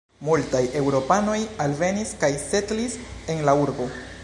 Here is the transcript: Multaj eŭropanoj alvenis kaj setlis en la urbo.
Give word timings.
Multaj 0.27 0.61
eŭropanoj 0.79 1.35
alvenis 1.67 2.15
kaj 2.25 2.31
setlis 2.47 2.99
en 3.35 3.45
la 3.51 3.57
urbo. 3.67 3.91